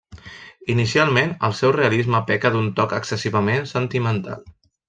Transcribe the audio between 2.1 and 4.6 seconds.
peca d'un toc excessivament sentimental.